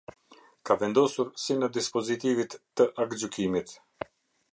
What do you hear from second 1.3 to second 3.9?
si ne dispozitivit te aktgjykimit.